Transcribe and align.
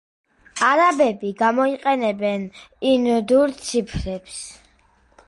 არაბები 0.67 1.29
გამოიყენებენ 1.41 2.47
ინდურ 2.93 3.55
ციფრებს. 3.67 4.41